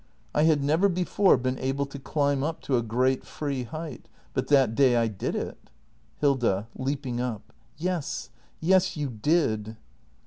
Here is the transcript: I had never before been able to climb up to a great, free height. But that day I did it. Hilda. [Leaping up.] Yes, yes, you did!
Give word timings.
I 0.33 0.45
had 0.45 0.63
never 0.63 0.89
before 0.89 1.37
been 1.37 1.59
able 1.59 1.85
to 1.85 1.99
climb 1.99 2.41
up 2.43 2.59
to 2.61 2.75
a 2.75 2.81
great, 2.81 3.23
free 3.23 3.65
height. 3.65 4.07
But 4.33 4.47
that 4.47 4.73
day 4.73 4.97
I 4.97 5.05
did 5.07 5.35
it. 5.35 5.69
Hilda. 6.17 6.67
[Leaping 6.75 7.19
up.] 7.21 7.53
Yes, 7.77 8.31
yes, 8.59 8.97
you 8.97 9.11
did! 9.11 9.77